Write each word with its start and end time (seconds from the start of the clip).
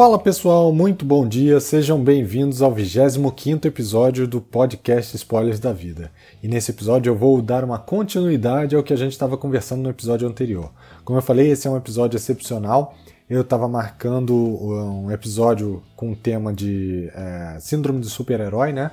Fala 0.00 0.18
pessoal, 0.18 0.72
muito 0.72 1.04
bom 1.04 1.28
dia, 1.28 1.60
sejam 1.60 2.02
bem-vindos 2.02 2.62
ao 2.62 2.72
25 2.72 3.66
episódio 3.66 4.26
do 4.26 4.40
podcast 4.40 5.14
Spoilers 5.14 5.60
da 5.60 5.74
Vida. 5.74 6.10
E 6.42 6.48
nesse 6.48 6.70
episódio 6.70 7.10
eu 7.10 7.14
vou 7.14 7.42
dar 7.42 7.62
uma 7.62 7.78
continuidade 7.78 8.74
ao 8.74 8.82
que 8.82 8.94
a 8.94 8.96
gente 8.96 9.12
estava 9.12 9.36
conversando 9.36 9.82
no 9.82 9.90
episódio 9.90 10.26
anterior. 10.26 10.72
Como 11.04 11.18
eu 11.18 11.22
falei, 11.22 11.50
esse 11.50 11.68
é 11.68 11.70
um 11.70 11.76
episódio 11.76 12.16
excepcional. 12.16 12.96
Eu 13.28 13.42
estava 13.42 13.68
marcando 13.68 14.34
um 14.34 15.10
episódio 15.10 15.82
com 15.94 16.12
o 16.12 16.16
tema 16.16 16.50
de 16.54 17.10
é, 17.14 17.58
Síndrome 17.60 18.00
do 18.00 18.08
Super-Herói, 18.08 18.72
né? 18.72 18.92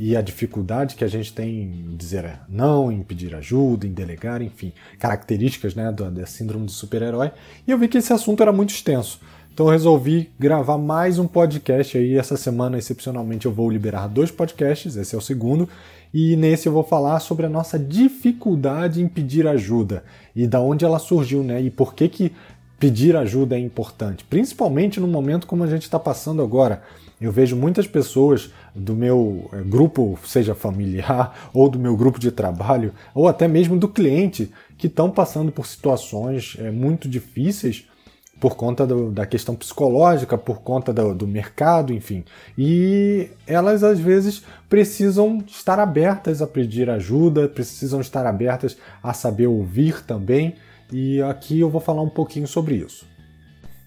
E 0.00 0.16
a 0.16 0.22
dificuldade 0.22 0.94
que 0.94 1.04
a 1.04 1.08
gente 1.08 1.34
tem 1.34 1.64
em 1.64 1.96
dizer 1.98 2.40
não, 2.48 2.90
em 2.90 3.02
pedir 3.02 3.34
ajuda, 3.34 3.86
em 3.86 3.92
delegar, 3.92 4.40
enfim, 4.40 4.72
características 4.98 5.74
né, 5.74 5.92
da, 5.92 6.08
da 6.08 6.24
Síndrome 6.24 6.64
do 6.64 6.72
Super-Herói. 6.72 7.30
E 7.66 7.70
eu 7.70 7.76
vi 7.76 7.88
que 7.88 7.98
esse 7.98 8.10
assunto 8.10 8.42
era 8.42 8.52
muito 8.52 8.70
extenso. 8.70 9.20
Então 9.56 9.68
resolvi 9.68 10.28
gravar 10.38 10.76
mais 10.76 11.18
um 11.18 11.26
podcast 11.26 11.96
aí. 11.96 12.18
Essa 12.18 12.36
semana, 12.36 12.76
excepcionalmente, 12.76 13.46
eu 13.46 13.52
vou 13.52 13.70
liberar 13.70 14.06
dois 14.06 14.30
podcasts, 14.30 14.96
esse 14.96 15.14
é 15.14 15.18
o 15.18 15.20
segundo, 15.22 15.66
e 16.12 16.36
nesse 16.36 16.68
eu 16.68 16.74
vou 16.74 16.84
falar 16.84 17.20
sobre 17.20 17.46
a 17.46 17.48
nossa 17.48 17.78
dificuldade 17.78 19.02
em 19.02 19.08
pedir 19.08 19.48
ajuda 19.48 20.04
e 20.34 20.46
da 20.46 20.60
onde 20.60 20.84
ela 20.84 20.98
surgiu, 20.98 21.42
né? 21.42 21.62
E 21.62 21.70
por 21.70 21.94
que 21.94 22.06
que 22.06 22.32
pedir 22.78 23.16
ajuda 23.16 23.56
é 23.56 23.58
importante, 23.58 24.24
principalmente 24.24 25.00
no 25.00 25.08
momento 25.08 25.46
como 25.46 25.64
a 25.64 25.66
gente 25.66 25.84
está 25.84 25.98
passando 25.98 26.42
agora. 26.42 26.82
Eu 27.18 27.32
vejo 27.32 27.56
muitas 27.56 27.86
pessoas 27.86 28.50
do 28.74 28.94
meu 28.94 29.48
eh, 29.54 29.62
grupo, 29.62 30.18
seja 30.26 30.54
familiar 30.54 31.34
ou 31.54 31.70
do 31.70 31.78
meu 31.78 31.96
grupo 31.96 32.20
de 32.20 32.30
trabalho, 32.30 32.92
ou 33.14 33.26
até 33.26 33.48
mesmo 33.48 33.78
do 33.78 33.88
cliente, 33.88 34.52
que 34.76 34.86
estão 34.86 35.10
passando 35.10 35.50
por 35.50 35.66
situações 35.66 36.58
é, 36.58 36.70
muito 36.70 37.08
difíceis 37.08 37.86
por 38.40 38.56
conta 38.56 38.86
do, 38.86 39.10
da 39.10 39.24
questão 39.24 39.54
psicológica, 39.54 40.36
por 40.36 40.60
conta 40.60 40.92
do, 40.92 41.14
do, 41.14 41.26
mercado, 41.26 41.92
enfim. 41.92 42.24
E 42.56 43.30
elas 43.46 43.82
às 43.82 43.98
vezes 43.98 44.42
precisam 44.68 45.42
estar 45.46 45.78
abertas 45.78 46.42
a 46.42 46.46
pedir 46.46 46.90
ajuda, 46.90 47.48
precisam 47.48 48.00
estar 48.00 48.26
abertas 48.26 48.76
a 49.02 49.12
saber 49.12 49.46
ouvir 49.46 50.04
também. 50.04 50.54
E 50.92 51.20
aqui 51.22 51.60
eu 51.60 51.70
vou 51.70 51.80
falar 51.80 52.02
um 52.02 52.10
pouquinho 52.10 52.46
sobre 52.46 52.76
isso. 52.76 53.06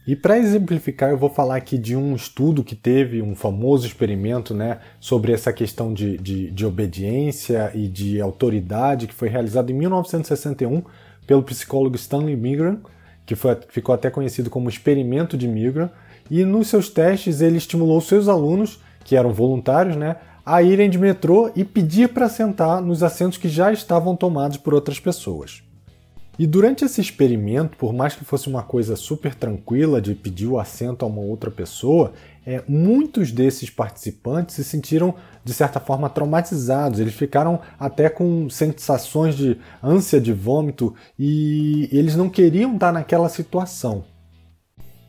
E 0.08 0.16
para 0.16 0.40
exemplificar, 0.40 1.12
eu 1.12 1.18
vou 1.18 1.30
falar 1.30 1.56
aqui 1.56 1.78
de 1.78 1.96
um 1.96 2.16
estudo 2.16 2.64
que 2.64 2.76
teve, 2.76 3.22
um 3.22 3.36
famoso 3.36 3.86
experimento 3.86 4.56
né, 4.56 4.80
sobre 5.00 5.32
essa 5.32 5.54
questão 5.54 5.94
de, 5.94 6.18
de, 6.18 6.50
de 6.50 6.66
obediência 6.66 7.72
e 7.76 7.88
de 7.88 8.20
autoridade, 8.20 9.06
que 9.06 9.14
foi 9.14 9.30
realizado 9.30 9.70
em 9.70 9.76
1961 9.76 10.82
pelo 11.28 11.44
psicólogo 11.44 11.96
Stanley 11.96 12.36
Milgram 12.36 12.82
que 13.30 13.36
foi, 13.36 13.56
ficou 13.70 13.94
até 13.94 14.10
conhecido 14.10 14.50
como 14.50 14.68
experimento 14.68 15.38
de 15.38 15.48
Milgram, 15.48 15.88
e 16.32 16.44
nos 16.44 16.68
seus 16.68 16.90
testes 16.90 17.42
ele 17.42 17.58
estimulou 17.58 18.02
seus 18.02 18.28
alunos, 18.28 18.80
que 19.04 19.16
eram 19.16 19.32
voluntários, 19.32 19.96
né, 19.96 20.16
a 20.44 20.64
irem 20.64 20.90
de 20.90 20.98
metrô 20.98 21.52
e 21.56 21.64
pedir 21.64 22.10
para 22.10 22.28
sentar 22.28 22.82
nos 22.82 23.04
assentos 23.04 23.38
que 23.38 23.48
já 23.48 23.72
estavam 23.72 24.16
tomados 24.16 24.58
por 24.58 24.74
outras 24.74 25.00
pessoas. 25.00 25.62
E 26.40 26.48
durante 26.48 26.84
esse 26.84 27.00
experimento, 27.00 27.78
por 27.78 27.94
mais 27.94 28.16
que 28.16 28.26
fosse 28.26 28.48
uma 28.48 28.64
coisa 28.64 28.96
super 28.96 29.36
tranquila 29.36 30.02
de 30.02 30.16
pedir 30.16 30.48
o 30.48 30.58
assento 30.58 31.06
a 31.06 31.08
uma 31.08 31.22
outra 31.22 31.52
pessoa, 31.52 32.14
é, 32.50 32.64
muitos 32.68 33.32
desses 33.32 33.70
participantes 33.70 34.56
se 34.56 34.64
sentiram 34.64 35.14
de 35.44 35.54
certa 35.54 35.80
forma 35.80 36.10
traumatizados. 36.10 37.00
Eles 37.00 37.14
ficaram 37.14 37.60
até 37.80 38.10
com 38.10 38.50
sensações 38.50 39.36
de 39.36 39.56
ânsia 39.84 40.20
de 40.20 40.34
vômito 40.34 40.96
e 41.18 41.88
eles 41.92 42.16
não 42.16 42.28
queriam 42.28 42.74
estar 42.74 42.92
naquela 42.92 43.30
situação. 43.30 44.04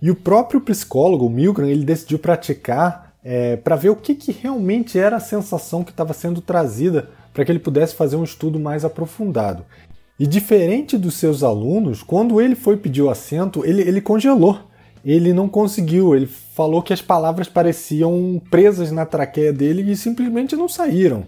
E 0.03 0.11
o 0.11 0.15
próprio 0.15 0.61
psicólogo 0.61 1.31
Milgram 1.31 1.67
ele 1.67 1.83
decidiu 1.83 2.19
praticar 2.19 3.15
é, 3.25 3.57
para 3.57 3.75
ver 3.75 3.89
o 3.89 3.97
que, 3.97 4.15
que 4.15 4.33
realmente 4.33 4.99
era 4.99 5.17
a 5.17 5.21
sensação 5.21 5.83
que 5.83 5.93
estava 5.93 6.13
sendo 6.13 6.43
trazida 6.43 7.09
para 7.33 7.43
que 7.43 7.51
ele 7.51 7.59
pudesse 7.59 7.95
fazer 7.95 8.17
um 8.17 8.25
estudo 8.25 8.61
mais 8.61 8.85
aprofundado. 8.85 9.65
E 10.19 10.27
diferente 10.27 10.99
dos 10.99 11.15
seus 11.15 11.43
alunos, 11.43 12.03
quando 12.03 12.39
ele 12.39 12.55
foi 12.55 12.77
pedir 12.77 13.01
o 13.01 13.09
assento, 13.09 13.65
ele, 13.65 13.81
ele 13.81 14.03
congelou. 14.03 14.70
Ele 15.05 15.33
não 15.33 15.49
conseguiu, 15.49 16.15
ele 16.15 16.27
falou 16.27 16.83
que 16.83 16.93
as 16.93 17.01
palavras 17.01 17.49
pareciam 17.49 18.41
presas 18.51 18.93
na 18.93 19.07
traqueia 19.07 19.53
dele 19.53 19.91
e 19.91 19.97
simplesmente 19.97 20.55
não 20.55 20.69
saíram. 20.69 21.25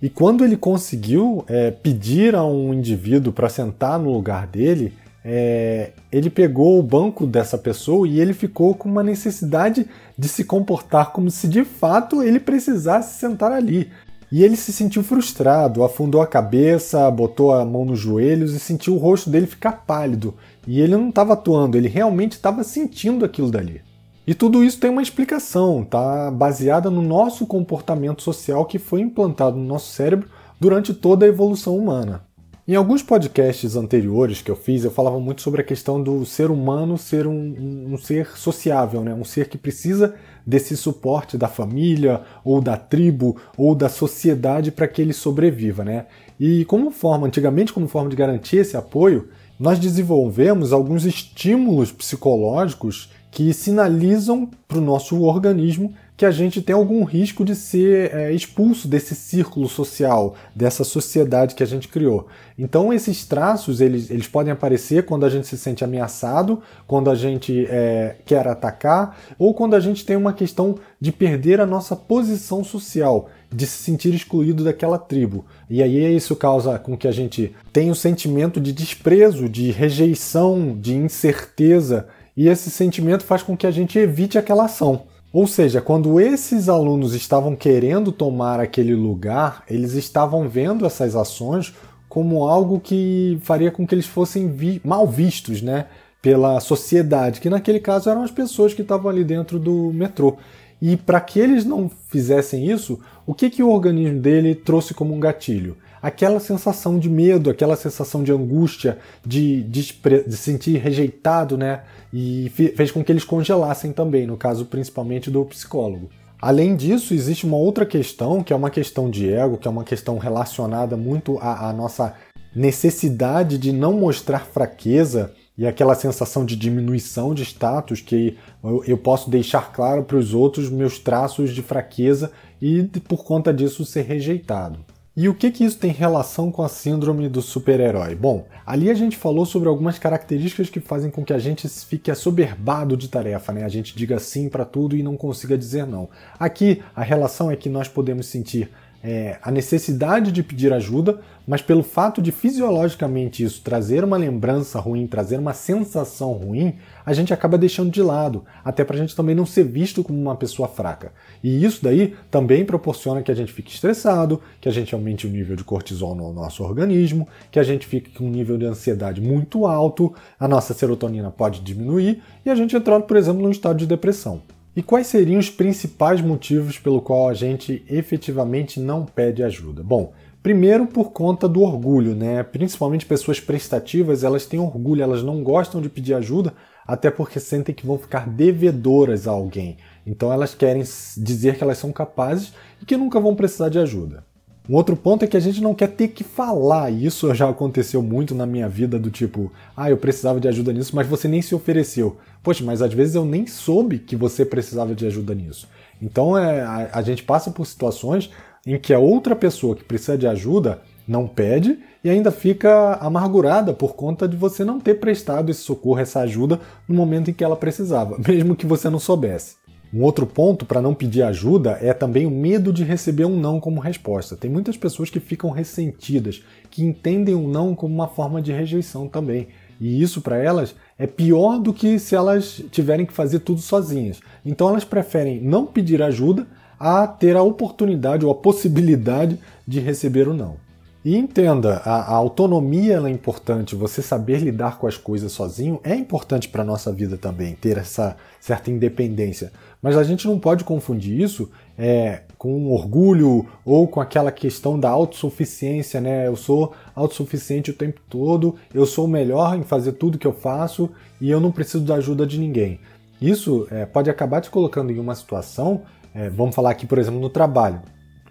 E 0.00 0.08
quando 0.08 0.44
ele 0.44 0.56
conseguiu 0.56 1.44
é, 1.48 1.72
pedir 1.72 2.34
a 2.36 2.44
um 2.44 2.72
indivíduo 2.72 3.32
para 3.32 3.48
sentar 3.48 3.98
no 3.98 4.12
lugar 4.12 4.46
dele, 4.46 4.94
é, 5.24 5.90
ele 6.12 6.30
pegou 6.30 6.78
o 6.78 6.82
banco 6.82 7.26
dessa 7.26 7.58
pessoa 7.58 8.06
e 8.06 8.20
ele 8.20 8.32
ficou 8.32 8.74
com 8.74 8.88
uma 8.88 9.02
necessidade 9.02 9.86
de 10.16 10.28
se 10.28 10.44
comportar 10.44 11.10
como 11.12 11.30
se 11.30 11.48
de 11.48 11.64
fato 11.64 12.22
ele 12.22 12.38
precisasse 12.38 13.18
sentar 13.18 13.50
ali. 13.50 13.90
E 14.30 14.44
ele 14.44 14.56
se 14.56 14.72
sentiu 14.72 15.02
frustrado, 15.02 15.82
afundou 15.82 16.20
a 16.20 16.26
cabeça, 16.26 17.10
botou 17.10 17.52
a 17.52 17.64
mão 17.64 17.84
nos 17.84 17.98
joelhos 17.98 18.54
e 18.54 18.60
sentiu 18.60 18.94
o 18.94 18.98
rosto 18.98 19.30
dele 19.30 19.46
ficar 19.46 19.84
pálido. 19.86 20.34
E 20.70 20.82
ele 20.82 20.98
não 20.98 21.08
estava 21.08 21.32
atuando, 21.32 21.78
ele 21.78 21.88
realmente 21.88 22.32
estava 22.32 22.62
sentindo 22.62 23.24
aquilo 23.24 23.50
dali. 23.50 23.80
E 24.26 24.34
tudo 24.34 24.62
isso 24.62 24.78
tem 24.78 24.90
uma 24.90 25.00
explicação, 25.00 25.82
tá 25.82 26.30
baseada 26.30 26.90
no 26.90 27.00
nosso 27.00 27.46
comportamento 27.46 28.20
social 28.20 28.66
que 28.66 28.78
foi 28.78 29.00
implantado 29.00 29.56
no 29.56 29.64
nosso 29.64 29.90
cérebro 29.90 30.28
durante 30.60 30.92
toda 30.92 31.24
a 31.24 31.28
evolução 31.28 31.74
humana. 31.74 32.27
Em 32.68 32.74
alguns 32.74 33.02
podcasts 33.02 33.76
anteriores 33.76 34.42
que 34.42 34.50
eu 34.50 34.54
fiz, 34.54 34.84
eu 34.84 34.90
falava 34.90 35.18
muito 35.18 35.40
sobre 35.40 35.62
a 35.62 35.64
questão 35.64 36.02
do 36.02 36.26
ser 36.26 36.50
humano 36.50 36.98
ser 36.98 37.26
um, 37.26 37.32
um, 37.32 37.94
um 37.94 37.96
ser 37.96 38.36
sociável, 38.36 39.02
né? 39.02 39.14
um 39.14 39.24
ser 39.24 39.48
que 39.48 39.56
precisa 39.56 40.14
desse 40.46 40.76
suporte 40.76 41.38
da 41.38 41.48
família, 41.48 42.20
ou 42.44 42.60
da 42.60 42.76
tribo, 42.76 43.38
ou 43.56 43.74
da 43.74 43.88
sociedade 43.88 44.70
para 44.70 44.86
que 44.86 45.00
ele 45.00 45.14
sobreviva. 45.14 45.82
Né? 45.82 46.04
E 46.38 46.66
como 46.66 46.90
forma, 46.90 47.26
antigamente, 47.26 47.72
como 47.72 47.88
forma 47.88 48.10
de 48.10 48.16
garantir 48.16 48.58
esse 48.58 48.76
apoio, 48.76 49.30
nós 49.58 49.78
desenvolvemos 49.78 50.70
alguns 50.70 51.06
estímulos 51.06 51.90
psicológicos 51.90 53.10
que 53.30 53.52
sinalizam 53.52 54.48
para 54.66 54.78
o 54.78 54.82
nosso 54.82 55.20
organismo 55.22 55.94
que 56.18 56.26
a 56.26 56.32
gente 56.32 56.60
tem 56.60 56.74
algum 56.74 57.04
risco 57.04 57.44
de 57.44 57.54
ser 57.54 58.12
é, 58.12 58.32
expulso 58.32 58.88
desse 58.88 59.14
círculo 59.14 59.68
social, 59.68 60.34
dessa 60.52 60.82
sociedade 60.82 61.54
que 61.54 61.62
a 61.62 61.66
gente 61.66 61.86
criou. 61.86 62.26
Então 62.58 62.92
esses 62.92 63.24
traços 63.24 63.80
eles, 63.80 64.10
eles 64.10 64.26
podem 64.26 64.52
aparecer 64.52 65.04
quando 65.04 65.24
a 65.24 65.28
gente 65.28 65.46
se 65.46 65.56
sente 65.56 65.84
ameaçado, 65.84 66.60
quando 66.88 67.08
a 67.08 67.14
gente 67.14 67.66
é, 67.70 68.16
quer 68.26 68.48
atacar 68.48 69.16
ou 69.38 69.54
quando 69.54 69.74
a 69.74 69.80
gente 69.80 70.04
tem 70.04 70.16
uma 70.16 70.32
questão 70.32 70.74
de 71.00 71.12
perder 71.12 71.60
a 71.60 71.66
nossa 71.66 71.94
posição 71.94 72.64
social, 72.64 73.30
de 73.48 73.64
se 73.64 73.84
sentir 73.84 74.12
excluído 74.12 74.64
daquela 74.64 74.98
tribo. 74.98 75.44
E 75.70 75.80
aí 75.84 76.16
isso 76.16 76.34
causa 76.34 76.80
com 76.80 76.96
que 76.96 77.06
a 77.06 77.12
gente 77.12 77.54
tenha 77.72 77.90
o 77.90 77.92
um 77.92 77.94
sentimento 77.94 78.60
de 78.60 78.72
desprezo, 78.72 79.48
de 79.48 79.70
rejeição, 79.70 80.76
de 80.76 80.96
incerteza, 80.96 82.08
e 82.38 82.48
esse 82.48 82.70
sentimento 82.70 83.24
faz 83.24 83.42
com 83.42 83.56
que 83.56 83.66
a 83.66 83.70
gente 83.72 83.98
evite 83.98 84.38
aquela 84.38 84.66
ação. 84.66 85.02
Ou 85.32 85.44
seja, 85.44 85.80
quando 85.80 86.20
esses 86.20 86.68
alunos 86.68 87.12
estavam 87.12 87.56
querendo 87.56 88.12
tomar 88.12 88.60
aquele 88.60 88.94
lugar, 88.94 89.64
eles 89.68 89.94
estavam 89.94 90.48
vendo 90.48 90.86
essas 90.86 91.16
ações 91.16 91.74
como 92.08 92.46
algo 92.46 92.78
que 92.78 93.40
faria 93.42 93.72
com 93.72 93.84
que 93.84 93.92
eles 93.92 94.06
fossem 94.06 94.46
vi 94.46 94.80
mal 94.84 95.04
vistos, 95.04 95.60
né? 95.60 95.86
Pela 96.22 96.60
sociedade, 96.60 97.40
que 97.40 97.50
naquele 97.50 97.80
caso 97.80 98.08
eram 98.08 98.22
as 98.22 98.30
pessoas 98.30 98.72
que 98.72 98.82
estavam 98.82 99.10
ali 99.10 99.24
dentro 99.24 99.58
do 99.58 99.92
metrô. 99.92 100.36
E 100.80 100.96
para 100.96 101.20
que 101.20 101.40
eles 101.40 101.64
não 101.64 101.90
fizessem 102.06 102.70
isso, 102.70 103.00
o 103.26 103.34
que, 103.34 103.50
que 103.50 103.64
o 103.64 103.70
organismo 103.70 104.20
dele 104.20 104.54
trouxe 104.54 104.94
como 104.94 105.12
um 105.12 105.18
gatilho? 105.18 105.76
Aquela 106.00 106.40
sensação 106.40 106.98
de 106.98 107.08
medo, 107.08 107.50
aquela 107.50 107.76
sensação 107.76 108.22
de 108.22 108.32
angústia, 108.32 108.98
de, 109.24 109.62
de, 109.62 109.94
de 110.26 110.36
sentir 110.36 110.78
rejeitado, 110.78 111.56
né? 111.56 111.82
E 112.12 112.50
fez 112.76 112.90
com 112.90 113.02
que 113.04 113.12
eles 113.12 113.24
congelassem 113.24 113.92
também, 113.92 114.26
no 114.26 114.36
caso 114.36 114.64
principalmente 114.66 115.30
do 115.30 115.44
psicólogo. 115.44 116.08
Além 116.40 116.76
disso, 116.76 117.14
existe 117.14 117.44
uma 117.44 117.56
outra 117.56 117.84
questão, 117.84 118.42
que 118.42 118.52
é 118.52 118.56
uma 118.56 118.70
questão 118.70 119.10
de 119.10 119.28
ego, 119.28 119.58
que 119.58 119.66
é 119.66 119.70
uma 119.70 119.82
questão 119.82 120.18
relacionada 120.18 120.96
muito 120.96 121.36
à, 121.38 121.68
à 121.68 121.72
nossa 121.72 122.14
necessidade 122.54 123.58
de 123.58 123.72
não 123.72 123.92
mostrar 123.92 124.46
fraqueza 124.46 125.32
e 125.56 125.66
aquela 125.66 125.96
sensação 125.96 126.44
de 126.44 126.54
diminuição 126.54 127.34
de 127.34 127.42
status 127.42 128.00
que 128.00 128.38
eu, 128.62 128.84
eu 128.84 128.96
posso 128.96 129.28
deixar 129.28 129.72
claro 129.72 130.04
para 130.04 130.16
os 130.16 130.32
outros 130.32 130.70
meus 130.70 131.00
traços 131.00 131.52
de 131.52 131.62
fraqueza 131.62 132.30
e 132.62 132.84
por 133.08 133.24
conta 133.24 133.52
disso 133.52 133.84
ser 133.84 134.02
rejeitado. 134.02 134.78
E 135.20 135.28
o 135.28 135.34
que, 135.34 135.50
que 135.50 135.64
isso 135.64 135.76
tem 135.76 135.90
relação 135.90 136.48
com 136.48 136.62
a 136.62 136.68
síndrome 136.68 137.28
do 137.28 137.42
super-herói? 137.42 138.14
Bom, 138.14 138.46
ali 138.64 138.88
a 138.88 138.94
gente 138.94 139.16
falou 139.16 139.44
sobre 139.44 139.68
algumas 139.68 139.98
características 139.98 140.70
que 140.70 140.78
fazem 140.78 141.10
com 141.10 141.24
que 141.24 141.32
a 141.32 141.40
gente 141.40 141.68
fique 141.68 142.08
assoberbado 142.08 142.96
de 142.96 143.08
tarefa, 143.08 143.52
né? 143.52 143.64
A 143.64 143.68
gente 143.68 143.96
diga 143.96 144.20
sim 144.20 144.48
para 144.48 144.64
tudo 144.64 144.96
e 144.96 145.02
não 145.02 145.16
consiga 145.16 145.58
dizer 145.58 145.88
não. 145.88 146.08
Aqui 146.38 146.84
a 146.94 147.02
relação 147.02 147.50
é 147.50 147.56
que 147.56 147.68
nós 147.68 147.88
podemos 147.88 148.26
sentir 148.26 148.70
é, 149.02 149.38
a 149.42 149.50
necessidade 149.50 150.32
de 150.32 150.42
pedir 150.42 150.72
ajuda, 150.72 151.20
mas 151.46 151.62
pelo 151.62 151.82
fato 151.82 152.20
de 152.20 152.30
fisiologicamente 152.30 153.42
isso 153.42 153.62
trazer 153.62 154.04
uma 154.04 154.16
lembrança 154.16 154.78
ruim, 154.78 155.06
trazer 155.06 155.38
uma 155.38 155.54
sensação 155.54 156.32
ruim, 156.32 156.74
a 157.06 157.12
gente 157.12 157.32
acaba 157.32 157.56
deixando 157.56 157.90
de 157.90 158.02
lado, 158.02 158.44
até 158.64 158.84
para 158.84 158.96
a 158.96 158.98
gente 158.98 159.16
também 159.16 159.34
não 159.34 159.46
ser 159.46 159.64
visto 159.64 160.04
como 160.04 160.20
uma 160.20 160.36
pessoa 160.36 160.68
fraca. 160.68 161.12
E 161.42 161.64
isso 161.64 161.82
daí 161.82 162.14
também 162.30 162.64
proporciona 162.64 163.22
que 163.22 163.30
a 163.30 163.34
gente 163.34 163.52
fique 163.52 163.72
estressado, 163.72 164.42
que 164.60 164.68
a 164.68 164.72
gente 164.72 164.94
aumente 164.94 165.26
o 165.26 165.30
nível 165.30 165.56
de 165.56 165.64
cortisol 165.64 166.14
no 166.14 166.32
nosso 166.32 166.62
organismo, 166.62 167.26
que 167.50 167.58
a 167.58 167.62
gente 167.62 167.86
fique 167.86 168.10
com 168.10 168.24
um 168.24 168.30
nível 168.30 168.58
de 168.58 168.66
ansiedade 168.66 169.20
muito 169.20 169.64
alto, 169.64 170.14
a 170.38 170.46
nossa 170.46 170.74
serotonina 170.74 171.30
pode 171.30 171.60
diminuir 171.60 172.22
e 172.44 172.50
a 172.50 172.54
gente 172.54 172.76
entrar, 172.76 173.00
por 173.00 173.16
exemplo, 173.16 173.42
num 173.42 173.50
estado 173.50 173.78
de 173.78 173.86
depressão. 173.86 174.42
E 174.78 174.82
quais 174.82 175.08
seriam 175.08 175.40
os 175.40 175.50
principais 175.50 176.20
motivos 176.20 176.78
pelo 176.78 177.02
qual 177.02 177.28
a 177.28 177.34
gente 177.34 177.84
efetivamente 177.90 178.78
não 178.78 179.04
pede 179.04 179.42
ajuda? 179.42 179.82
Bom, 179.82 180.12
Primeiro 180.40 180.86
por 180.86 181.10
conta 181.10 181.48
do 181.48 181.62
orgulho, 181.62 182.14
né? 182.14 182.44
Principalmente 182.44 183.04
pessoas 183.04 183.40
prestativas, 183.40 184.22
elas 184.22 184.46
têm 184.46 184.60
orgulho, 184.60 185.02
elas 185.02 185.20
não 185.20 185.42
gostam 185.42 185.80
de 185.80 185.88
pedir 185.88 186.14
ajuda, 186.14 186.54
até 186.86 187.10
porque 187.10 187.40
sentem 187.40 187.74
que 187.74 187.84
vão 187.84 187.98
ficar 187.98 188.28
devedoras 188.28 189.26
a 189.26 189.32
alguém. 189.32 189.78
Então 190.06 190.32
elas 190.32 190.54
querem 190.54 190.84
dizer 191.16 191.56
que 191.56 191.64
elas 191.64 191.78
são 191.78 191.90
capazes 191.90 192.52
e 192.80 192.86
que 192.86 192.96
nunca 192.96 193.18
vão 193.18 193.34
precisar 193.34 193.68
de 193.68 193.80
ajuda. 193.80 194.24
Um 194.68 194.74
outro 194.74 194.94
ponto 194.94 195.24
é 195.24 195.28
que 195.28 195.36
a 195.36 195.40
gente 195.40 195.62
não 195.62 195.74
quer 195.74 195.88
ter 195.88 196.08
que 196.08 196.22
falar. 196.22 196.90
Isso 196.90 197.34
já 197.34 197.48
aconteceu 197.48 198.02
muito 198.02 198.34
na 198.34 198.44
minha 198.44 198.68
vida, 198.68 198.98
do 198.98 199.10
tipo, 199.10 199.50
ah, 199.74 199.88
eu 199.88 199.96
precisava 199.96 200.38
de 200.38 200.46
ajuda 200.46 200.72
nisso, 200.72 200.94
mas 200.94 201.06
você 201.06 201.26
nem 201.26 201.40
se 201.40 201.54
ofereceu. 201.54 202.18
Poxa, 202.42 202.62
mas 202.62 202.82
às 202.82 202.92
vezes 202.92 203.14
eu 203.14 203.24
nem 203.24 203.46
soube 203.46 203.98
que 203.98 204.14
você 204.14 204.44
precisava 204.44 204.94
de 204.94 205.06
ajuda 205.06 205.34
nisso. 205.34 205.66
Então 206.02 206.36
é, 206.36 206.60
a, 206.60 206.90
a 206.92 207.02
gente 207.02 207.22
passa 207.22 207.50
por 207.50 207.66
situações 207.66 208.30
em 208.66 208.78
que 208.78 208.92
a 208.92 208.98
outra 208.98 209.34
pessoa 209.34 209.74
que 209.74 209.84
precisa 209.84 210.18
de 210.18 210.26
ajuda 210.26 210.82
não 211.06 211.26
pede 211.26 211.78
e 212.04 212.10
ainda 212.10 212.30
fica 212.30 212.94
amargurada 213.00 213.72
por 213.72 213.94
conta 213.94 214.28
de 214.28 214.36
você 214.36 214.64
não 214.64 214.78
ter 214.78 214.96
prestado 214.96 215.50
esse 215.50 215.62
socorro, 215.62 215.98
essa 215.98 216.20
ajuda 216.20 216.60
no 216.86 216.94
momento 216.94 217.30
em 217.30 217.32
que 217.32 217.42
ela 217.42 217.56
precisava, 217.56 218.18
mesmo 218.28 218.54
que 218.54 218.66
você 218.66 218.90
não 218.90 218.98
soubesse. 218.98 219.56
Um 219.92 220.02
outro 220.02 220.26
ponto 220.26 220.66
para 220.66 220.82
não 220.82 220.94
pedir 220.94 221.22
ajuda 221.22 221.78
é 221.80 221.94
também 221.94 222.26
o 222.26 222.30
medo 222.30 222.72
de 222.72 222.84
receber 222.84 223.24
um 223.24 223.40
não 223.40 223.58
como 223.58 223.80
resposta. 223.80 224.36
Tem 224.36 224.50
muitas 224.50 224.76
pessoas 224.76 225.08
que 225.08 225.18
ficam 225.18 225.50
ressentidas, 225.50 226.42
que 226.70 226.84
entendem 226.84 227.34
o 227.34 227.40
um 227.40 227.48
não 227.48 227.74
como 227.74 227.94
uma 227.94 228.08
forma 228.08 228.42
de 228.42 228.52
rejeição 228.52 229.08
também. 229.08 229.48
E 229.80 230.02
isso 230.02 230.20
para 230.20 230.36
elas 230.36 230.74
é 230.98 231.06
pior 231.06 231.58
do 231.58 231.72
que 231.72 231.98
se 231.98 232.14
elas 232.14 232.62
tiverem 232.70 233.06
que 233.06 233.12
fazer 233.12 233.38
tudo 233.38 233.60
sozinhas. 233.60 234.20
Então 234.44 234.68
elas 234.68 234.84
preferem 234.84 235.40
não 235.40 235.64
pedir 235.64 236.02
ajuda 236.02 236.46
a 236.78 237.06
ter 237.06 237.34
a 237.34 237.42
oportunidade 237.42 238.26
ou 238.26 238.30
a 238.30 238.34
possibilidade 238.34 239.38
de 239.66 239.80
receber 239.80 240.28
o 240.28 240.34
não. 240.34 240.67
E 241.04 241.16
entenda, 241.16 241.80
a, 241.84 242.12
a 242.12 242.14
autonomia 242.16 242.98
é 242.98 243.08
importante, 243.08 243.76
você 243.76 244.02
saber 244.02 244.40
lidar 244.40 244.78
com 244.78 244.86
as 244.86 244.96
coisas 244.96 245.30
sozinho 245.30 245.80
é 245.84 245.94
importante 245.94 246.48
para 246.48 246.62
a 246.62 246.66
nossa 246.66 246.92
vida 246.92 247.16
também, 247.16 247.54
ter 247.54 247.78
essa 247.78 248.16
certa 248.40 248.68
independência. 248.68 249.52
Mas 249.80 249.96
a 249.96 250.02
gente 250.02 250.26
não 250.26 250.40
pode 250.40 250.64
confundir 250.64 251.20
isso 251.20 251.50
é, 251.78 252.22
com 252.36 252.72
orgulho 252.72 253.46
ou 253.64 253.86
com 253.86 254.00
aquela 254.00 254.32
questão 254.32 254.78
da 254.78 254.90
autossuficiência, 254.90 256.00
né? 256.00 256.26
Eu 256.26 256.34
sou 256.34 256.74
autossuficiente 256.96 257.70
o 257.70 257.74
tempo 257.74 258.00
todo, 258.10 258.56
eu 258.74 258.84
sou 258.84 259.04
o 259.04 259.08
melhor 259.08 259.56
em 259.56 259.62
fazer 259.62 259.92
tudo 259.92 260.18
que 260.18 260.26
eu 260.26 260.32
faço 260.32 260.90
e 261.20 261.30
eu 261.30 261.38
não 261.38 261.52
preciso 261.52 261.84
da 261.84 261.94
ajuda 261.94 262.26
de 262.26 262.40
ninguém. 262.40 262.80
Isso 263.22 263.68
é, 263.70 263.86
pode 263.86 264.10
acabar 264.10 264.40
te 264.40 264.50
colocando 264.50 264.90
em 264.90 264.98
uma 264.98 265.14
situação, 265.14 265.82
é, 266.12 266.28
vamos 266.28 266.56
falar 266.56 266.70
aqui, 266.70 266.86
por 266.86 266.98
exemplo, 266.98 267.20
no 267.20 267.30
trabalho 267.30 267.80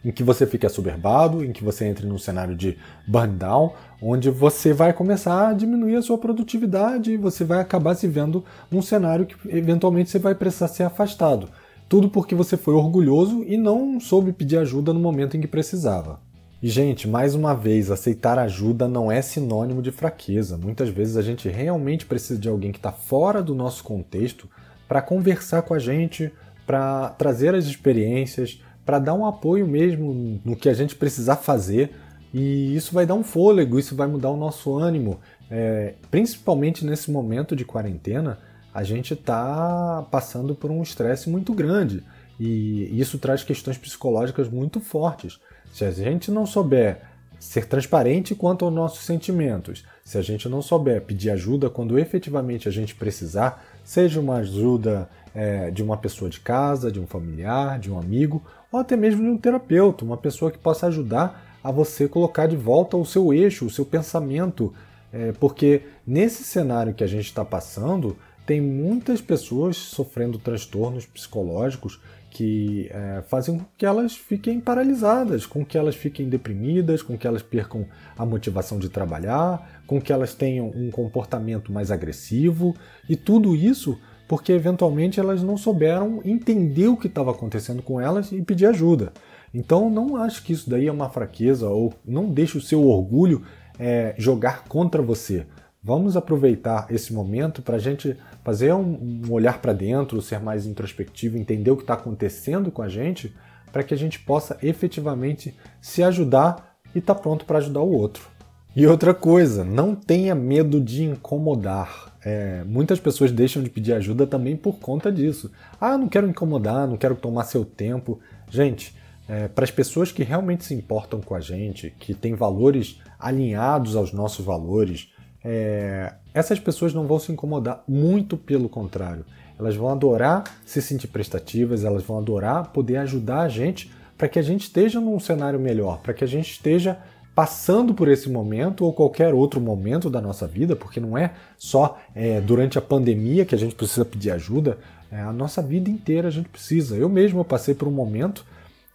em 0.03 0.11
que 0.11 0.23
você 0.23 0.45
fica 0.45 0.69
soberbado, 0.69 1.43
em 1.43 1.51
que 1.51 1.63
você 1.63 1.85
entre 1.85 2.05
num 2.05 2.17
cenário 2.17 2.55
de 2.55 2.77
burn 3.07 3.33
down, 3.33 3.73
onde 4.01 4.29
você 4.29 4.73
vai 4.73 4.93
começar 4.93 5.49
a 5.49 5.53
diminuir 5.53 5.95
a 5.95 6.01
sua 6.01 6.17
produtividade 6.17 7.11
e 7.11 7.17
você 7.17 7.43
vai 7.43 7.59
acabar 7.59 7.95
se 7.95 8.07
vendo 8.07 8.43
num 8.69 8.81
cenário 8.81 9.25
que 9.25 9.35
eventualmente 9.49 10.09
você 10.09 10.19
vai 10.19 10.35
precisar 10.35 10.67
ser 10.67 10.83
afastado. 10.83 11.49
Tudo 11.89 12.09
porque 12.09 12.35
você 12.35 12.57
foi 12.57 12.73
orgulhoso 12.73 13.43
e 13.47 13.57
não 13.57 13.99
soube 13.99 14.33
pedir 14.33 14.57
ajuda 14.57 14.93
no 14.93 14.99
momento 14.99 15.37
em 15.37 15.41
que 15.41 15.47
precisava. 15.47 16.19
E, 16.61 16.69
gente, 16.69 17.07
mais 17.07 17.35
uma 17.35 17.53
vez, 17.53 17.91
aceitar 17.91 18.39
ajuda 18.39 18.87
não 18.87 19.11
é 19.11 19.21
sinônimo 19.21 19.81
de 19.81 19.91
fraqueza. 19.91 20.57
Muitas 20.57 20.89
vezes 20.89 21.15
a 21.15 21.21
gente 21.21 21.47
realmente 21.47 22.05
precisa 22.05 22.39
de 22.39 22.49
alguém 22.49 22.71
que 22.71 22.79
está 22.79 22.91
fora 22.91 23.43
do 23.43 23.53
nosso 23.53 23.83
contexto 23.83 24.49
para 24.87 25.01
conversar 25.01 25.61
com 25.61 25.75
a 25.75 25.79
gente, 25.79 26.31
para 26.65 27.09
trazer 27.11 27.53
as 27.53 27.65
experiências, 27.65 28.61
para 28.87 28.99
dar 28.99 29.13
um 29.13 29.25
apoio 29.25 29.67
mesmo 29.67 30.39
no 30.45 30.55
que 30.55 30.69
a 30.69 30.73
gente 30.73 30.95
precisar 30.95 31.35
fazer. 31.35 31.91
E 32.33 32.73
isso 32.73 32.93
vai 32.93 33.05
dar 33.05 33.15
um 33.15 33.23
fôlego, 33.23 33.77
isso 33.77 33.97
vai 33.97 34.07
mudar 34.07 34.29
o 34.29 34.37
nosso 34.37 34.77
ânimo. 34.77 35.19
É, 35.51 35.95
principalmente 36.09 36.85
nesse 36.85 37.11
momento 37.11 37.53
de 37.53 37.65
quarentena, 37.65 38.39
a 38.73 38.83
gente 38.83 39.13
está 39.13 40.07
passando 40.09 40.55
por 40.55 40.71
um 40.71 40.81
estresse 40.81 41.29
muito 41.29 41.53
grande. 41.53 42.01
E 42.39 42.97
isso 42.97 43.19
traz 43.19 43.43
questões 43.43 43.77
psicológicas 43.77 44.47
muito 44.47 44.79
fortes. 44.79 45.37
Se 45.73 45.83
a 45.83 45.91
gente 45.91 46.31
não 46.31 46.45
souber 46.45 47.01
ser 47.37 47.65
transparente 47.65 48.33
quanto 48.33 48.63
aos 48.63 48.73
nossos 48.73 49.05
sentimentos, 49.05 49.83
se 50.01 50.17
a 50.17 50.21
gente 50.21 50.47
não 50.47 50.61
souber 50.61 51.01
pedir 51.01 51.31
ajuda 51.31 51.69
quando 51.69 51.99
efetivamente 51.99 52.69
a 52.69 52.71
gente 52.71 52.95
precisar, 52.95 53.65
seja 53.83 54.21
uma 54.21 54.37
ajuda 54.37 55.09
é, 55.37 55.69
de 55.69 55.83
uma 55.83 55.95
pessoa 55.95 56.31
de 56.31 56.39
casa, 56.39 56.91
de 56.91 56.99
um 56.99 57.05
familiar, 57.05 57.77
de 57.77 57.91
um 57.91 57.99
amigo, 57.99 58.43
ou 58.71 58.79
até 58.79 58.97
mesmo 58.97 59.21
de 59.21 59.29
um 59.29 59.37
terapeuta, 59.37 60.03
uma 60.03 60.17
pessoa 60.17 60.49
que 60.49 60.57
possa 60.57 60.87
ajudar 60.87 61.59
a 61.63 61.71
você 61.71 62.07
colocar 62.07 62.47
de 62.47 62.55
volta 62.55 62.97
o 62.97 63.05
seu 63.05 63.31
eixo, 63.31 63.67
o 63.67 63.69
seu 63.69 63.85
pensamento, 63.85 64.73
é, 65.13 65.31
porque 65.33 65.83
nesse 66.07 66.43
cenário 66.43 66.91
que 66.91 67.03
a 67.03 67.07
gente 67.07 67.25
está 67.25 67.45
passando, 67.45 68.17
tem 68.47 68.59
muitas 68.59 69.21
pessoas 69.21 69.77
sofrendo 69.77 70.39
transtornos 70.39 71.05
psicológicos 71.05 72.01
que 72.31 72.89
é, 72.91 73.21
fazem 73.27 73.59
com 73.59 73.65
que 73.77 73.85
elas 73.85 74.15
fiquem 74.15 74.59
paralisadas, 74.59 75.45
com 75.45 75.63
que 75.63 75.77
elas 75.77 75.95
fiquem 75.95 76.27
deprimidas, 76.27 77.03
com 77.03 77.15
que 77.15 77.27
elas 77.27 77.43
percam 77.43 77.85
a 78.17 78.25
motivação 78.25 78.79
de 78.79 78.89
trabalhar, 78.89 79.83
com 79.85 80.01
que 80.01 80.11
elas 80.11 80.33
tenham 80.33 80.71
um 80.73 80.89
comportamento 80.89 81.71
mais 81.71 81.91
agressivo, 81.91 82.75
e 83.07 83.15
tudo 83.15 83.55
isso 83.55 83.99
porque 84.27 84.51
eventualmente 84.51 85.19
elas 85.19 85.41
não 85.41 85.57
souberam 85.57 86.21
entender 86.25 86.87
o 86.87 86.97
que 86.97 87.07
estava 87.07 87.31
acontecendo 87.31 87.81
com 87.81 87.99
elas 87.99 88.31
e 88.31 88.41
pedir 88.41 88.65
ajuda. 88.65 89.13
Então 89.53 89.89
não 89.89 90.17
acho 90.17 90.43
que 90.43 90.53
isso 90.53 90.69
daí 90.69 90.87
é 90.87 90.91
uma 90.91 91.09
fraqueza 91.09 91.69
ou 91.69 91.93
não 92.05 92.29
deixe 92.29 92.57
o 92.57 92.61
seu 92.61 92.85
orgulho 92.85 93.43
é, 93.79 94.13
jogar 94.17 94.65
contra 94.65 95.01
você. 95.01 95.45
Vamos 95.81 96.17
aproveitar 96.17 96.87
esse 96.89 97.13
momento 97.13 97.61
para 97.61 97.77
a 97.77 97.79
gente 97.79 98.17
fazer 98.43 98.73
um, 98.73 99.21
um 99.25 99.31
olhar 99.31 99.61
para 99.61 99.71
dentro, 99.71 100.21
ser 100.21 100.39
mais 100.39 100.65
introspectivo, 100.65 101.37
entender 101.37 101.71
o 101.71 101.77
que 101.77 101.83
está 101.83 101.93
acontecendo 101.93 102.71
com 102.71 102.81
a 102.81 102.89
gente, 102.89 103.33
para 103.71 103.83
que 103.83 103.93
a 103.93 103.97
gente 103.97 104.19
possa 104.19 104.57
efetivamente 104.61 105.55
se 105.79 106.03
ajudar 106.03 106.77
e 106.93 106.99
estar 106.99 107.15
tá 107.15 107.21
pronto 107.21 107.45
para 107.45 107.59
ajudar 107.59 107.81
o 107.81 107.91
outro. 107.91 108.36
E 108.77 108.85
outra 108.85 109.11
coisa, 109.11 109.63
não 109.63 109.95
tenha 109.95 110.35
medo 110.35 110.79
de 110.79 111.03
incomodar. 111.03 112.15
É, 112.23 112.63
muitas 112.63 112.99
pessoas 112.99 113.31
deixam 113.31 113.63
de 113.63 113.71
pedir 113.71 113.91
ajuda 113.93 114.27
também 114.27 114.55
por 114.55 114.77
conta 114.77 115.11
disso. 115.11 115.51
Ah, 115.81 115.97
não 115.97 116.07
quero 116.07 116.29
incomodar, 116.29 116.87
não 116.87 116.95
quero 116.95 117.15
tomar 117.15 117.45
seu 117.45 117.65
tempo. 117.65 118.19
Gente, 118.51 118.93
é, 119.27 119.47
para 119.47 119.63
as 119.63 119.71
pessoas 119.71 120.11
que 120.11 120.21
realmente 120.21 120.63
se 120.63 120.75
importam 120.75 121.19
com 121.21 121.33
a 121.33 121.39
gente, 121.39 121.91
que 121.97 122.13
têm 122.13 122.35
valores 122.35 123.01
alinhados 123.19 123.95
aos 123.95 124.13
nossos 124.13 124.45
valores, 124.45 125.11
é, 125.43 126.13
essas 126.31 126.59
pessoas 126.59 126.93
não 126.93 127.07
vão 127.07 127.17
se 127.17 127.31
incomodar, 127.31 127.83
muito 127.87 128.37
pelo 128.37 128.69
contrário. 128.69 129.25
Elas 129.57 129.75
vão 129.75 129.89
adorar 129.89 130.43
se 130.63 130.83
sentir 130.83 131.07
prestativas, 131.07 131.83
elas 131.83 132.03
vão 132.03 132.19
adorar 132.19 132.71
poder 132.71 132.97
ajudar 132.97 133.39
a 133.39 133.49
gente 133.49 133.91
para 134.15 134.29
que 134.29 134.37
a 134.37 134.43
gente 134.43 134.65
esteja 134.65 135.01
num 135.01 135.19
cenário 135.19 135.59
melhor, 135.59 135.99
para 135.99 136.13
que 136.13 136.23
a 136.23 136.27
gente 136.27 136.51
esteja 136.51 136.99
passando 137.37 137.93
por 137.93 138.07
esse 138.07 138.31
momento 138.31 138.83
ou 138.83 138.91
qualquer 138.91 139.31
outro 139.31 139.61
momento 139.61 140.09
da 140.09 140.19
nossa 140.19 140.47
vida, 140.47 140.75
porque 140.75 140.99
não 140.99 141.15
é 141.15 141.35
só 141.55 141.99
é, 142.15 142.41
durante 142.41 142.79
a 142.79 142.81
pandemia 142.81 143.45
que 143.45 143.53
a 143.53 143.57
gente 143.59 143.75
precisa 143.75 144.03
pedir 144.03 144.31
ajuda, 144.31 144.79
é, 145.11 145.21
a 145.21 145.31
nossa 145.31 145.61
vida 145.61 145.87
inteira 145.87 146.29
a 146.29 146.31
gente 146.31 146.49
precisa. 146.49 146.97
Eu 146.97 147.07
mesmo 147.07 147.39
eu 147.39 147.45
passei 147.45 147.75
por 147.75 147.87
um 147.87 147.91
momento 147.91 148.43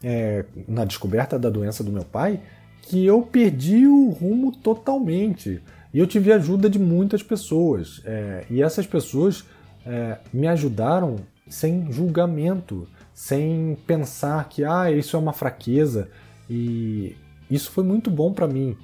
é, 0.03 0.45
na 0.67 0.85
descoberta 0.85 1.39
da 1.39 1.49
doença 1.49 1.85
do 1.85 1.93
meu 1.93 2.05
pai 2.05 2.41
que 2.83 3.07
eu 3.07 3.23
perdi 3.23 3.87
o 3.87 4.11
rumo 4.11 4.51
totalmente. 4.51 5.63
E 5.95 6.01
eu 6.01 6.07
tive 6.09 6.33
ajuda 6.33 6.69
de 6.69 6.81
muitas 6.81 7.23
pessoas. 7.23 8.03
É, 8.05 8.45
e 8.51 8.61
essas 8.61 8.89
pessoas 8.89 9.45
é, 9.87 10.19
me 10.33 10.49
ajudaram 10.49 11.15
sem 11.49 11.93
julgamento, 11.93 12.89
sem 13.15 13.79
pensar 13.87 14.49
que 14.49 14.65
ah, 14.65 14.91
isso 14.91 15.15
é 15.15 15.19
uma 15.21 15.33
fraqueza. 15.33 16.09
E 16.51 17.15
isso 17.55 17.71
foi 17.71 17.85
muito 17.85 18.11
bom 18.11 18.33
para 18.33 18.47
mim. 18.47 18.77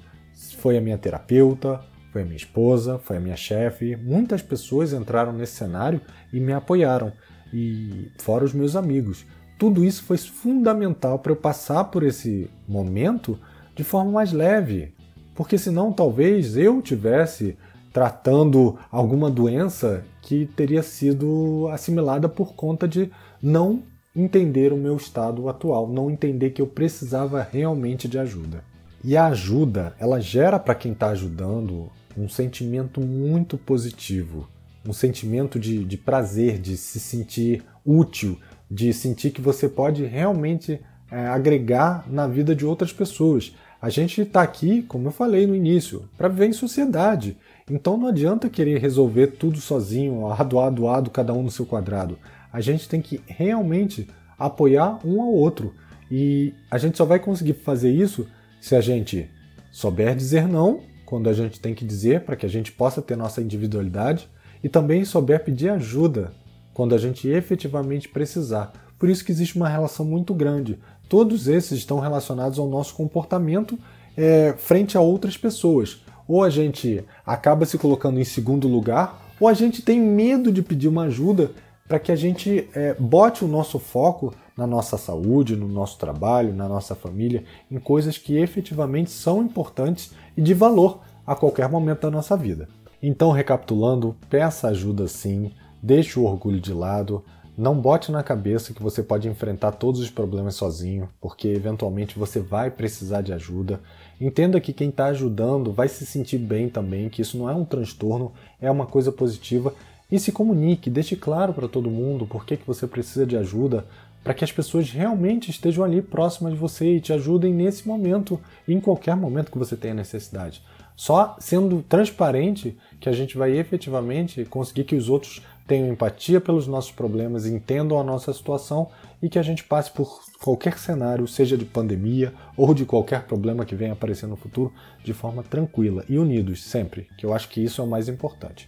Foi 0.57 0.77
a 0.77 0.81
minha 0.81 0.97
terapeuta, 0.97 1.81
foi 2.11 2.21
a 2.21 2.25
minha 2.25 2.37
esposa, 2.37 2.99
foi 2.99 3.17
a 3.17 3.19
minha 3.19 3.35
chefe. 3.35 3.95
Muitas 3.95 4.41
pessoas 4.41 4.93
entraram 4.93 5.33
nesse 5.33 5.53
cenário 5.53 6.01
e 6.31 6.39
me 6.39 6.53
apoiaram. 6.53 7.11
E 7.53 8.11
fora 8.19 8.45
os 8.45 8.53
meus 8.53 8.75
amigos. 8.75 9.25
tudo 9.57 9.83
isso 9.83 10.03
foi 10.03 10.17
fundamental 10.17 11.19
para 11.19 11.33
eu 11.33 11.35
passar 11.35 11.85
por 11.85 12.03
esse 12.03 12.49
momento 12.65 13.37
de 13.75 13.83
forma 13.83 14.11
mais 14.11 14.31
leve, 14.31 14.93
porque 15.35 15.57
senão 15.57 15.91
talvez 15.91 16.55
eu 16.55 16.81
tivesse 16.81 17.57
tratando 17.91 18.77
alguma 18.89 19.29
doença 19.29 20.05
que 20.21 20.45
teria 20.45 20.81
sido 20.83 21.67
assimilada 21.71 22.29
por 22.29 22.53
conta 22.53 22.87
de 22.87 23.11
não 23.41 23.83
entender 24.15 24.73
o 24.73 24.77
meu 24.77 24.97
estado 24.97 25.47
atual, 25.47 25.87
não 25.87 26.09
entender 26.09 26.51
que 26.51 26.61
eu 26.61 26.67
precisava 26.67 27.47
realmente 27.49 28.07
de 28.07 28.17
ajuda. 28.17 28.63
E 29.03 29.15
a 29.15 29.27
ajuda, 29.27 29.93
ela 29.99 30.19
gera 30.19 30.59
para 30.59 30.75
quem 30.75 30.91
está 30.91 31.09
ajudando 31.09 31.89
um 32.17 32.27
sentimento 32.27 32.99
muito 32.99 33.57
positivo, 33.57 34.47
um 34.85 34.91
sentimento 34.91 35.59
de, 35.59 35.85
de 35.85 35.97
prazer, 35.97 36.59
de 36.59 36.75
se 36.75 36.99
sentir 36.99 37.63
útil, 37.85 38.37
de 38.69 38.91
sentir 38.93 39.31
que 39.31 39.41
você 39.41 39.69
pode 39.69 40.03
realmente 40.05 40.81
é, 41.11 41.27
agregar 41.27 42.05
na 42.09 42.27
vida 42.27 42.55
de 42.55 42.65
outras 42.65 42.91
pessoas. 42.91 43.55
A 43.81 43.89
gente 43.89 44.21
está 44.21 44.41
aqui, 44.41 44.81
como 44.83 45.07
eu 45.07 45.11
falei 45.11 45.47
no 45.47 45.55
início, 45.55 46.03
para 46.17 46.27
viver 46.27 46.47
em 46.47 46.53
sociedade. 46.53 47.37
Então 47.69 47.97
não 47.97 48.07
adianta 48.07 48.49
querer 48.49 48.79
resolver 48.79 49.27
tudo 49.27 49.61
sozinho, 49.61 50.27
lado 50.27 50.59
a 50.59 50.69
lado, 50.69 51.09
cada 51.09 51.33
um 51.33 51.43
no 51.43 51.51
seu 51.51 51.65
quadrado. 51.65 52.17
A 52.51 52.61
gente 52.61 52.87
tem 52.87 53.01
que 53.01 53.21
realmente 53.27 54.07
apoiar 54.37 54.99
um 55.05 55.21
ao 55.21 55.31
outro. 55.31 55.73
E 56.09 56.53
a 56.71 56.77
gente 56.77 56.97
só 56.97 57.05
vai 57.05 57.19
conseguir 57.19 57.53
fazer 57.53 57.91
isso 57.91 58.27
se 58.59 58.75
a 58.75 58.81
gente 58.81 59.29
souber 59.71 60.15
dizer 60.15 60.47
não 60.47 60.81
quando 61.05 61.29
a 61.29 61.33
gente 61.33 61.59
tem 61.59 61.73
que 61.73 61.85
dizer 61.85 62.21
para 62.21 62.35
que 62.35 62.45
a 62.45 62.49
gente 62.49 62.71
possa 62.71 63.01
ter 63.01 63.15
nossa 63.15 63.41
individualidade 63.41 64.29
e 64.63 64.69
também 64.69 65.05
souber 65.05 65.43
pedir 65.43 65.69
ajuda 65.69 66.31
quando 66.73 66.95
a 66.95 66.97
gente 66.97 67.27
efetivamente 67.27 68.07
precisar. 68.07 68.73
Por 68.97 69.09
isso 69.09 69.23
que 69.23 69.31
existe 69.31 69.55
uma 69.55 69.69
relação 69.69 70.05
muito 70.05 70.33
grande. 70.33 70.77
Todos 71.07 71.47
esses 71.47 71.79
estão 71.79 71.99
relacionados 71.99 72.59
ao 72.59 72.67
nosso 72.67 72.93
comportamento 72.93 73.77
é, 74.15 74.53
frente 74.57 74.97
a 74.97 75.01
outras 75.01 75.37
pessoas. 75.37 76.01
Ou 76.27 76.43
a 76.43 76.49
gente 76.49 77.03
acaba 77.25 77.65
se 77.65 77.77
colocando 77.77 78.19
em 78.19 78.23
segundo 78.23 78.67
lugar, 78.67 79.33
ou 79.39 79.47
a 79.47 79.53
gente 79.53 79.81
tem 79.81 79.99
medo 79.99 80.51
de 80.51 80.61
pedir 80.61 80.87
uma 80.87 81.03
ajuda 81.03 81.51
para 81.89 81.99
que 81.99 82.11
a 82.11 82.15
gente 82.15 82.69
é, 82.73 82.93
bote 82.93 83.43
o 83.43 83.47
nosso 83.49 83.79
foco 83.79 84.33
na 84.55 84.65
nossa 84.65 84.97
saúde, 84.97 85.57
no 85.57 85.67
nosso 85.67 85.97
trabalho, 85.97 86.53
na 86.53 86.69
nossa 86.69 86.95
família, 86.95 87.43
em 87.69 87.79
coisas 87.79 88.17
que 88.17 88.37
efetivamente 88.37 89.11
são 89.11 89.43
importantes 89.43 90.13
e 90.37 90.41
de 90.41 90.53
valor 90.53 91.01
a 91.27 91.35
qualquer 91.35 91.67
momento 91.67 92.01
da 92.01 92.11
nossa 92.11 92.37
vida. 92.37 92.69
Então, 93.03 93.31
recapitulando, 93.31 94.15
peça 94.29 94.69
ajuda 94.69 95.07
sim, 95.07 95.51
Deixe 95.81 96.19
o 96.19 96.25
orgulho 96.25 96.59
de 96.59 96.73
lado, 96.73 97.23
não 97.57 97.79
bote 97.79 98.11
na 98.11 98.21
cabeça 98.21 98.73
que 98.73 98.83
você 98.83 99.01
pode 99.01 99.29
enfrentar 99.29 99.71
todos 99.71 100.01
os 100.01 100.09
problemas 100.09 100.55
sozinho, 100.55 101.07
porque 101.21 101.47
eventualmente 101.47 102.19
você 102.19 102.41
vai 102.41 102.69
precisar 102.69 103.21
de 103.21 103.31
ajuda. 103.31 103.79
Entenda 104.19 104.59
que 104.59 104.73
quem 104.73 104.89
está 104.89 105.05
ajudando 105.05 105.71
vai 105.71 105.87
se 105.87 106.05
sentir 106.05 106.37
bem 106.37 106.67
também, 106.67 107.09
que 107.09 107.21
isso 107.21 107.37
não 107.37 107.49
é 107.49 107.53
um 107.53 107.63
transtorno, 107.63 108.33
é 108.59 108.69
uma 108.69 108.85
coisa 108.85 109.11
positiva. 109.11 109.73
E 110.11 110.19
se 110.19 110.31
comunique, 110.31 110.89
deixe 110.89 111.15
claro 111.15 111.53
para 111.53 111.67
todo 111.67 111.89
mundo 111.89 112.25
por 112.25 112.45
que, 112.45 112.57
que 112.57 112.65
você 112.65 112.87
precisa 112.87 113.25
de 113.25 113.37
ajuda, 113.37 113.85
para 114.23 114.33
que 114.33 114.43
as 114.43 114.51
pessoas 114.51 114.89
realmente 114.89 115.51
estejam 115.51 115.83
ali 115.83 116.01
próximas 116.01 116.53
de 116.53 116.59
você 116.59 116.95
e 116.95 117.01
te 117.01 117.13
ajudem 117.13 117.53
nesse 117.53 117.87
momento, 117.87 118.39
em 118.67 118.79
qualquer 118.79 119.15
momento 119.15 119.51
que 119.51 119.57
você 119.57 119.75
tenha 119.75 119.93
necessidade. 119.93 120.63
Só 120.95 121.37
sendo 121.39 121.81
transparente 121.87 122.77
que 122.99 123.07
a 123.07 123.13
gente 123.13 123.37
vai 123.37 123.57
efetivamente 123.57 124.43
conseguir 124.45 124.83
que 124.83 124.95
os 124.95 125.07
outros 125.09 125.41
tenham 125.65 125.87
empatia 125.87 126.41
pelos 126.41 126.67
nossos 126.67 126.91
problemas, 126.91 127.45
entendam 127.45 127.99
a 127.99 128.03
nossa 128.03 128.33
situação 128.33 128.89
e 129.21 129.29
que 129.29 129.37
a 129.37 129.43
gente 129.43 129.63
passe 129.63 129.91
por 129.91 130.19
qualquer 130.41 130.77
cenário, 130.79 131.27
seja 131.27 131.55
de 131.55 131.63
pandemia 131.63 132.33
ou 132.57 132.73
de 132.73 132.85
qualquer 132.85 133.25
problema 133.25 133.63
que 133.63 133.75
venha 133.75 133.93
aparecer 133.93 134.27
no 134.27 134.35
futuro, 134.35 134.73
de 135.03 135.13
forma 135.13 135.43
tranquila 135.43 136.03
e 136.09 136.17
unidos 136.17 136.63
sempre, 136.63 137.07
que 137.17 137.25
eu 137.25 137.33
acho 137.33 137.47
que 137.47 137.63
isso 137.63 137.79
é 137.81 137.83
o 137.85 137.87
mais 137.87 138.09
importante. 138.09 138.67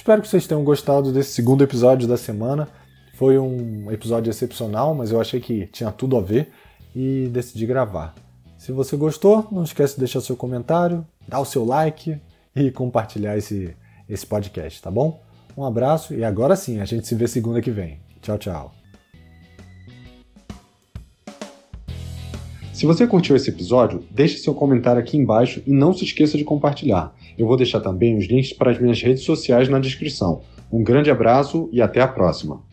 Espero 0.00 0.22
que 0.22 0.28
vocês 0.28 0.46
tenham 0.46 0.64
gostado 0.64 1.12
desse 1.12 1.32
segundo 1.32 1.62
episódio 1.62 2.08
da 2.08 2.16
semana. 2.16 2.66
Foi 3.16 3.38
um 3.38 3.92
episódio 3.92 4.30
excepcional, 4.30 4.94
mas 4.94 5.12
eu 5.12 5.20
achei 5.20 5.40
que 5.40 5.66
tinha 5.66 5.92
tudo 5.92 6.16
a 6.16 6.22
ver 6.22 6.48
e 6.96 7.28
decidi 7.30 7.66
gravar. 7.66 8.14
Se 8.56 8.72
você 8.72 8.96
gostou, 8.96 9.46
não 9.52 9.62
esquece 9.62 9.96
de 9.96 10.00
deixar 10.00 10.22
seu 10.22 10.34
comentário, 10.34 11.06
dar 11.28 11.38
o 11.38 11.44
seu 11.44 11.66
like 11.66 12.18
e 12.56 12.70
compartilhar 12.70 13.36
esse, 13.36 13.76
esse 14.08 14.26
podcast, 14.26 14.80
tá 14.80 14.90
bom? 14.90 15.22
Um 15.54 15.66
abraço 15.66 16.14
e 16.14 16.24
agora 16.24 16.56
sim, 16.56 16.80
a 16.80 16.86
gente 16.86 17.06
se 17.06 17.14
vê 17.14 17.28
segunda 17.28 17.60
que 17.60 17.70
vem. 17.70 18.00
Tchau, 18.22 18.38
tchau. 18.38 18.72
Se 22.72 22.86
você 22.86 23.06
curtiu 23.06 23.36
esse 23.36 23.50
episódio, 23.50 24.02
deixe 24.10 24.38
seu 24.38 24.54
comentário 24.54 24.98
aqui 24.98 25.18
embaixo 25.18 25.62
e 25.66 25.70
não 25.70 25.92
se 25.92 26.06
esqueça 26.06 26.38
de 26.38 26.44
compartilhar. 26.44 27.14
Eu 27.38 27.46
vou 27.46 27.56
deixar 27.56 27.80
também 27.80 28.16
os 28.16 28.26
links 28.26 28.52
para 28.52 28.70
as 28.70 28.78
minhas 28.78 29.00
redes 29.02 29.24
sociais 29.24 29.68
na 29.68 29.78
descrição. 29.78 30.42
Um 30.72 30.82
grande 30.82 31.10
abraço 31.10 31.68
e 31.72 31.82
até 31.82 32.00
a 32.00 32.08
próxima! 32.08 32.69